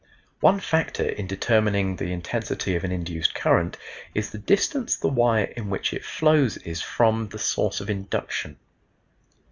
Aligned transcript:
One 0.39 0.59
factor 0.59 1.07
in 1.07 1.27
determining 1.27 1.97
the 1.97 2.11
intensity 2.11 2.75
of 2.75 2.83
an 2.83 2.91
induced 2.91 3.35
current 3.35 3.77
is 4.15 4.31
the 4.31 4.39
distance 4.39 4.95
the 4.95 5.09
wire 5.09 5.53
in 5.55 5.69
which 5.69 5.93
it 5.93 6.03
flows 6.03 6.57
is 6.57 6.81
from 6.81 7.27
the 7.27 7.37
source 7.37 7.79
of 7.81 7.87
induction. 7.91 8.57